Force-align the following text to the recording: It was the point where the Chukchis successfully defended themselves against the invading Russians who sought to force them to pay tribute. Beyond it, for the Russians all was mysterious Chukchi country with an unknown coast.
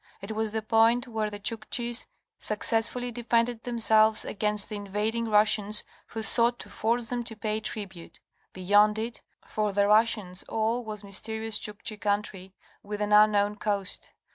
It 0.19 0.31
was 0.31 0.51
the 0.51 0.63
point 0.63 1.07
where 1.07 1.29
the 1.29 1.37
Chukchis 1.39 2.07
successfully 2.39 3.11
defended 3.11 3.61
themselves 3.61 4.25
against 4.25 4.67
the 4.67 4.75
invading 4.75 5.27
Russians 5.29 5.83
who 6.07 6.23
sought 6.23 6.57
to 6.57 6.71
force 6.71 7.09
them 7.11 7.23
to 7.25 7.35
pay 7.35 7.59
tribute. 7.59 8.19
Beyond 8.51 8.97
it, 8.97 9.21
for 9.45 9.71
the 9.71 9.85
Russians 9.87 10.41
all 10.49 10.83
was 10.83 11.03
mysterious 11.03 11.59
Chukchi 11.59 12.01
country 12.01 12.55
with 12.81 12.99
an 12.99 13.13
unknown 13.13 13.57
coast. 13.57 14.09